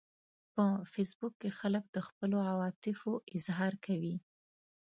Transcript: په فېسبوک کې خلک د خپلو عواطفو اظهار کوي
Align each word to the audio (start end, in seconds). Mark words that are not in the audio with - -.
په 0.53 0.65
فېسبوک 0.91 1.33
کې 1.41 1.49
خلک 1.59 1.83
د 1.91 1.97
خپلو 2.07 2.37
عواطفو 2.51 3.11
اظهار 3.35 3.73
کوي 3.85 4.15